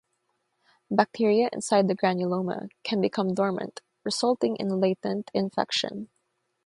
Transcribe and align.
Bacteria 0.89 1.47
inside 1.53 1.87
the 1.87 1.93
granuloma 1.93 2.69
can 2.83 3.01
become 3.01 3.35
dormant, 3.35 3.81
resulting 4.03 4.55
in 4.55 4.79
latent 4.79 5.29
infection. 5.31 6.09